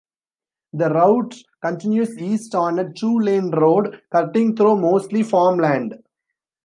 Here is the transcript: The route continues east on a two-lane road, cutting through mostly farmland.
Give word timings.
The 0.73 0.89
route 0.89 1.35
continues 1.61 2.17
east 2.17 2.55
on 2.55 2.79
a 2.79 2.91
two-lane 2.91 3.51
road, 3.51 4.01
cutting 4.11 4.55
through 4.55 4.77
mostly 4.77 5.21
farmland. 5.21 5.93